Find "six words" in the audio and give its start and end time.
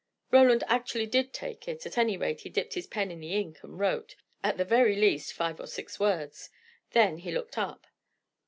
5.67-6.49